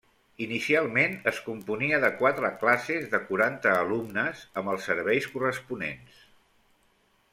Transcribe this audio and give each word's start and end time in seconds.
Inicialment 0.43 1.11
es 1.31 1.41
componia 1.49 1.99
de 2.05 2.09
quatre 2.21 2.51
classes 2.63 3.05
de 3.11 3.19
quaranta 3.27 3.75
alumnes, 3.83 4.41
amb 4.63 4.73
els 4.75 4.89
serveis 4.93 5.29
corresponents. 5.35 6.25